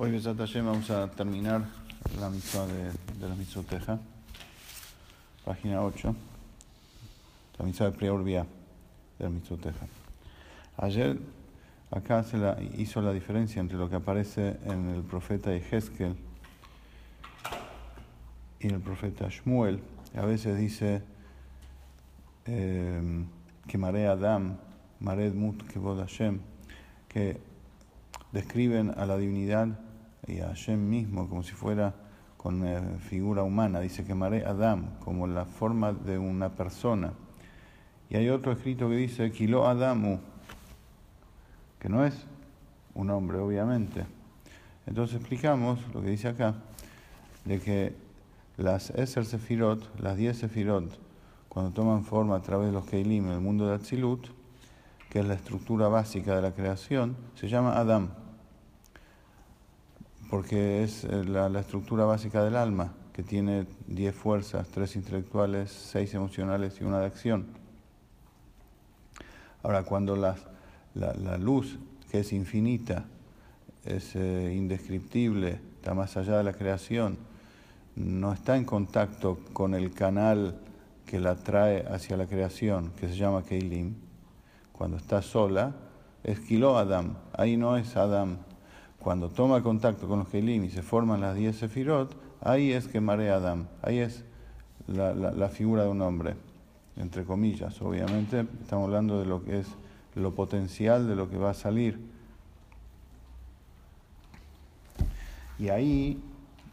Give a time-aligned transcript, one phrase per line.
[0.00, 1.60] Hoy, Besat vamos a terminar
[2.20, 2.84] la mitzvah de,
[3.18, 3.98] de la mitzoteja,
[5.44, 6.14] página 8,
[7.58, 8.46] la mitzvah de Priorvia
[9.18, 9.88] de la mitzoteja.
[10.76, 11.18] Ayer
[11.90, 16.14] acá se la, hizo la diferencia entre lo que aparece en el profeta Ezequiel
[18.60, 19.82] y el profeta Shmuel.
[20.16, 21.02] A veces dice
[22.46, 23.24] eh,
[23.66, 24.58] que Mare Adam,
[25.00, 26.38] Mare Mut Kevod Hashem,
[27.08, 27.40] que
[28.30, 29.87] describen a la divinidad
[30.28, 31.94] y a Hashem mismo como si fuera
[32.36, 33.80] con eh, figura humana.
[33.80, 37.12] Dice que Mare Adam, como la forma de una persona.
[38.10, 40.20] Y hay otro escrito que dice Kilo Adamu,
[41.78, 42.26] que no es
[42.94, 44.06] un hombre, obviamente.
[44.86, 46.54] Entonces explicamos lo que dice acá,
[47.44, 47.94] de que
[48.56, 50.98] las Eser Sefirot, las 10 Sefirot,
[51.48, 54.28] cuando toman forma a través de los Keilim el mundo de Atzilut,
[55.10, 58.10] que es la estructura básica de la creación, se llama Adam,
[60.28, 66.14] porque es eh, la, estructura básica del alma, que tiene 10 fuerzas, 3 intelectuales, 6
[66.14, 67.46] emocionales y una de acción.
[69.62, 70.36] Ahora, cuando la,
[70.94, 71.78] la, luz,
[72.10, 73.06] que es infinita,
[73.84, 77.16] es eh, indescriptible, está más allá de la creación,
[77.96, 80.58] no está en contacto con el canal
[81.06, 83.94] que la trae hacia la creación, que se llama Keilim,
[84.72, 85.74] cuando está sola,
[86.22, 88.38] es Kilo Adam, ahí no es Adam.
[89.08, 93.00] Cuando toma contacto con los Keilim y se forman las 10 Sefirot, ahí es que
[93.00, 94.22] marea Adam, ahí es
[94.86, 96.34] la, figura de un hombre,
[96.94, 99.66] entre comillas, obviamente, estamos hablando de lo que es
[100.14, 101.98] lo potencial de lo que va a salir.
[105.58, 106.22] Y ahí,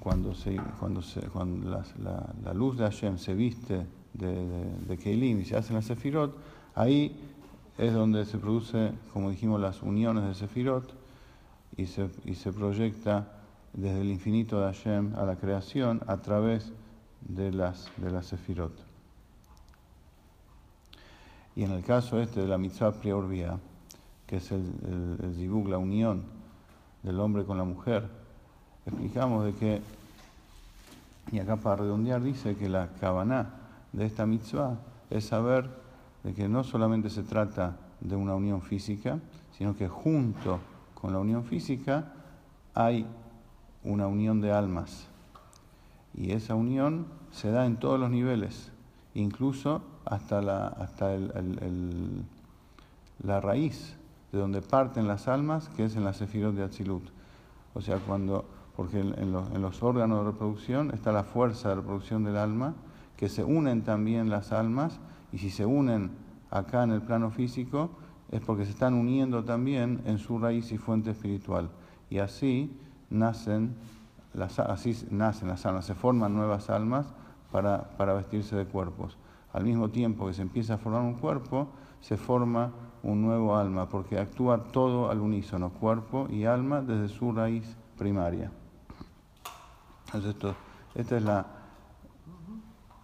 [0.00, 5.38] cuando, se, cuando, se, cuando la, luz de Hashem se viste de, de, de Keilim
[5.42, 6.34] y se hacen las Sefirot,
[6.76, 7.14] ahí
[7.76, 11.01] es donde se produce, como dijimos, las uniones de Sefirot
[11.76, 13.28] y se, y se proyecta
[13.72, 16.72] desde el infinito de Hashem a la creación a través
[17.20, 18.72] de las, de las Sefirot.
[21.54, 23.58] Y en el caso este de la mitzvah priorbia,
[24.26, 24.72] que es el,
[25.20, 26.22] el, la unión
[27.02, 28.08] del hombre con la mujer,
[28.86, 29.82] explicamos de que,
[31.30, 33.54] y acá para redondear dice que la kavaná
[33.92, 34.78] de esta mitzvah
[35.10, 35.68] es saber
[36.24, 39.18] de que no solamente se trata de una unión física,
[39.56, 40.58] sino que junto
[41.02, 42.12] con la unión física
[42.74, 43.04] hay
[43.82, 45.08] una unión de almas.
[46.14, 48.70] Y esa unión se da en todos los niveles,
[49.12, 52.22] incluso hasta la, hasta el,
[53.20, 53.96] la raíz
[54.30, 57.02] de donde parten las almas, que es en la sefirot de Atzilut.
[57.74, 58.44] O sea, cuando,
[58.76, 62.74] porque en los, en los órganos de reproducción está la fuerza de reproducción del alma,
[63.16, 65.00] que se unen también las almas,
[65.32, 66.12] y si se unen
[66.48, 67.90] acá en el plano físico,
[68.32, 71.70] es porque se están uniendo también en su raíz y fuente espiritual.
[72.10, 72.76] Y así
[73.10, 73.76] nacen
[74.32, 77.12] las, así nacen las almas, se forman nuevas almas
[77.52, 79.18] para, para vestirse de cuerpos.
[79.52, 81.68] Al mismo tiempo que se empieza a formar un cuerpo,
[82.00, 82.72] se forma
[83.02, 88.50] un nuevo alma, porque actúa todo al unísono, cuerpo y alma, desde su raíz primaria.
[90.06, 90.54] Entonces, esto,
[90.94, 91.46] esta es la,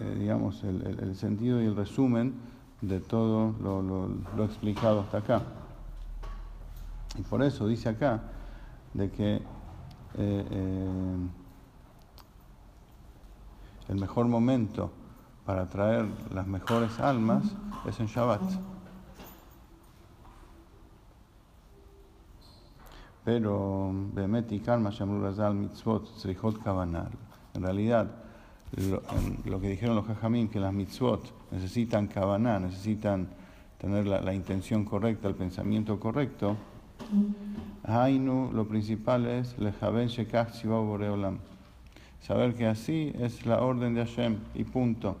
[0.00, 2.34] eh, digamos, el, sentido y el resumen
[2.82, 3.80] de todo lo,
[4.36, 5.42] lo, explicado hasta acá.
[7.16, 8.20] Y por eso dice acá
[8.92, 9.40] de que eh,
[10.18, 11.16] eh,
[13.88, 14.90] el mejor momento
[15.46, 17.44] para traer las mejores almas
[17.86, 18.42] es en Shabbat.
[23.24, 27.10] Pero Bemet y Karma Razal Mitzvot Tzrichot Kavanal.
[27.54, 28.10] En realidad,
[28.76, 29.02] lo,
[29.44, 33.28] lo, que dijeron los jajamín, que las mitzvot necesitan kabaná, necesitan
[33.78, 36.56] tener la, la, intención correcta, el pensamiento correcto.
[37.84, 39.56] Hainu, lo principal es.
[42.20, 45.16] Saber que así es la orden de Hashem y punto.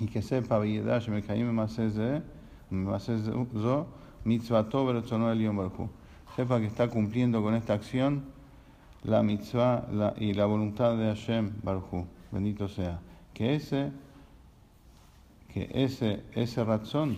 [0.00, 0.60] Y que sepa,
[6.36, 8.37] Sepa que está cumpliendo con esta acción
[9.08, 13.00] la mitzvah y la voluntad de Hashem Baruj bendito sea.
[13.32, 13.90] Que ese,
[15.52, 17.16] que ese, ese razón,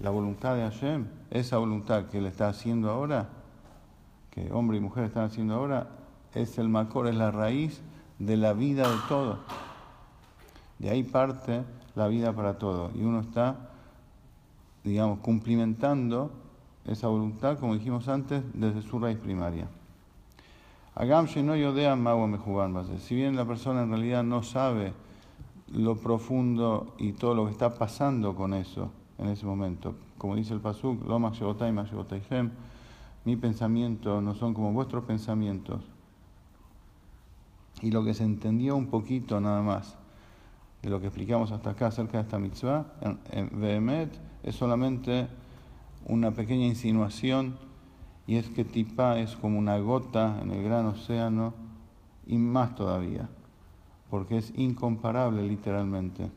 [0.00, 3.28] la voluntad de Hashem, esa voluntad que él está haciendo ahora,
[4.30, 5.88] que hombre y mujer están haciendo ahora,
[6.34, 7.82] es el macor, es la raíz
[8.18, 9.40] de la vida de todo.
[10.78, 11.64] De ahí parte
[11.94, 12.90] la vida para todo.
[12.94, 13.56] Y uno está,
[14.84, 16.30] digamos, cumplimentando
[16.86, 19.68] esa voluntad, como dijimos antes, desde su raíz primaria.
[20.96, 24.92] No Si bien la persona en realidad no sabe
[25.72, 30.52] lo profundo y todo lo que está pasando con eso en ese momento, como dice
[30.52, 31.00] el Pasuk,
[33.24, 35.80] mi pensamiento no son como vuestros pensamientos.
[37.80, 39.96] Y lo que se entendió un poquito nada más
[40.82, 42.86] de lo que explicamos hasta acá acerca de esta mitzvah,
[43.30, 44.10] en, Behemet,
[44.42, 45.28] es solamente
[46.06, 47.56] una pequeña insinuación
[48.32, 51.52] y es que Tipa es como una gota en el gran océano
[52.26, 53.28] y más todavía,
[54.08, 56.30] porque es incomparable literalmente,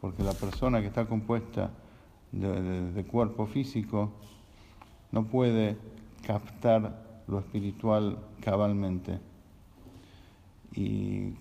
[0.00, 1.68] porque la persona que está compuesta
[2.32, 4.10] de cuerpo físico
[5.12, 5.76] no puede
[6.26, 9.20] captar lo espiritual cabalmente.
[10.72, 11.34] Y,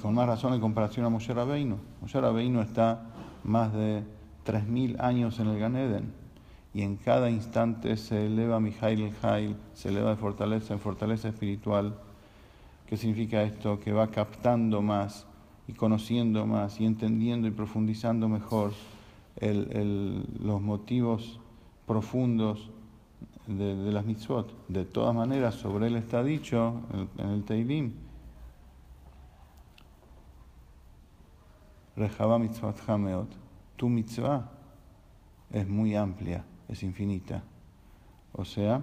[0.00, 1.76] con más razón en comparación a Moshe Rabbeinu.
[2.00, 3.02] Moshe Rabbeinu está
[3.44, 4.02] más de
[4.46, 6.21] 3.000 años en el Ganeden
[6.74, 11.28] y en cada instante se eleva Mijail el Jail, se eleva de fortaleza en fortaleza
[11.28, 11.98] espiritual.
[12.86, 13.78] ¿Qué significa esto?
[13.78, 15.26] Que va captando más
[15.68, 18.72] y conociendo más y entendiendo y profundizando mejor
[19.40, 21.40] los motivos
[21.86, 22.70] profundos
[23.46, 24.52] de, las mitzvot.
[24.68, 26.80] De todas maneras, sobre él está dicho
[27.18, 27.92] en, el Teilim,
[31.94, 33.28] Rejaba mitzvot hameot,
[33.76, 34.50] tu mitzvah
[35.50, 36.42] es muy amplia,
[36.72, 37.42] es infinita.
[38.32, 38.82] O sea,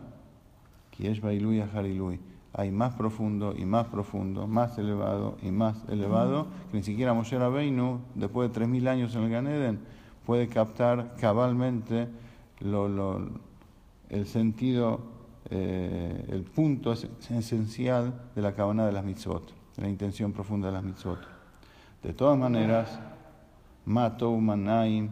[0.92, 2.20] Kiesh Bailui Harilui.
[2.54, 7.38] Hay más profundo y más profundo, más elevado y más elevado, que ni siquiera Moshe
[7.38, 9.80] Rabbeinu, después de 3.000 años en el Ganeden,
[10.26, 12.08] puede captar cabalmente
[12.60, 15.00] el sentido,
[15.50, 20.74] eh, el punto esencial de la cabana de las mitzvot, de la intención profunda de
[20.74, 21.20] las mitzvot.
[22.02, 23.00] De todas maneras,
[23.86, 25.10] mato manaim,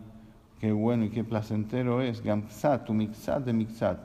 [0.59, 3.99] qué bueno y qué placentero es, gamzat, mixat de mixat,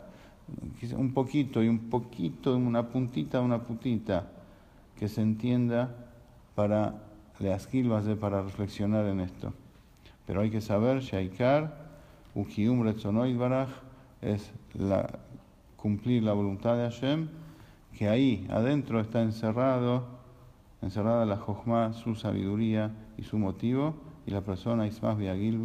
[0.96, 4.28] un poquito y un poquito, una puntita, una putita,
[4.96, 5.94] que se entienda
[6.54, 6.94] para
[7.42, 9.52] de para reflexionar en esto.
[10.26, 11.74] Pero hay que saber, Shaikar,
[12.34, 13.68] Ukium Retzonoid Baraj,
[14.20, 14.52] es
[15.76, 17.28] cumplir la voluntad de Hashem,
[17.98, 20.04] que ahí adentro está encerrado,
[20.80, 23.94] encerrada la Jochma, su sabiduría y su motivo,
[24.24, 25.58] y la persona Ismas Viagil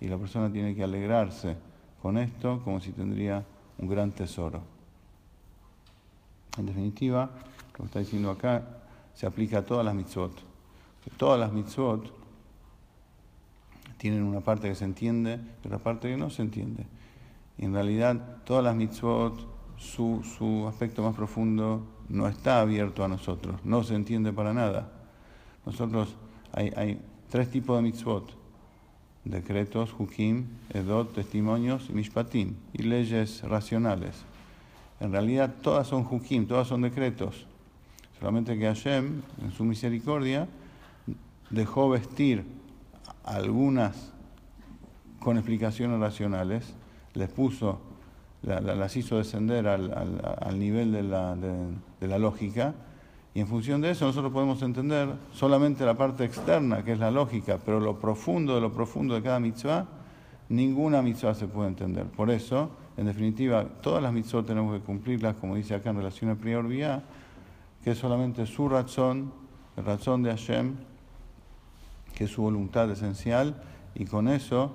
[0.00, 1.56] y la persona tiene que alegrarse
[2.02, 3.44] con esto como si tendría
[3.78, 4.62] un gran tesoro.
[6.58, 7.30] En definitiva,
[7.72, 8.62] lo que está diciendo acá
[9.14, 10.32] se aplica a todas las mitzvot.
[11.16, 12.12] Todas las mitzvot
[13.98, 16.86] tienen una parte que se entiende y otra parte que no se entiende.
[17.58, 19.34] Y en realidad todas las mitzvot,
[19.76, 24.92] su, su aspecto más profundo no está abierto a nosotros, no se entiende para nada.
[25.64, 26.16] Nosotros
[26.52, 27.00] hay, hay
[27.30, 28.36] tres tipos de mitzvot,
[29.26, 34.24] decretos, hukim, edot, testimonios mishpatim, y leyes racionales.
[35.00, 37.46] En realidad todas son hukim, todas son decretos,
[38.18, 40.48] solamente que Hashem, en su misericordia,
[41.50, 42.44] dejó vestir
[43.24, 44.12] algunas
[45.20, 46.74] con explicaciones racionales,
[47.14, 47.80] les puso,
[48.42, 52.74] las hizo descender al, nivel de, la, lógica,
[53.36, 57.10] y en función de eso nosotros podemos entender solamente la parte externa, que es la
[57.10, 59.84] lógica, pero lo profundo de lo profundo de cada mitzvah,
[60.48, 62.06] ninguna mitzvah se puede entender.
[62.06, 66.30] Por eso, en definitiva, todas las mitzvot tenemos que cumplirlas, como dice acá en relación
[66.30, 67.02] a prior vía,
[67.84, 69.30] que es solamente su razón,
[69.76, 70.72] la razón de Hashem,
[72.14, 73.62] que es su voluntad esencial,
[73.94, 74.72] y con eso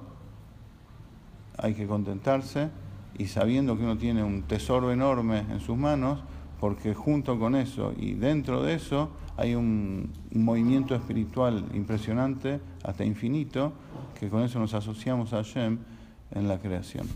[1.58, 2.70] hay que contentarse
[3.18, 6.20] y sabiendo que uno tiene un tesoro enorme en sus manos,
[6.62, 13.74] porque junto con eso y dentro de eso hay un, movimiento espiritual impresionante, hasta infinito,
[14.18, 15.80] que con eso nos asociamos a Hashem
[16.30, 17.08] en la creación.